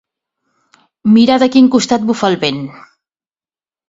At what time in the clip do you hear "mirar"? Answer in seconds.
1.17-1.37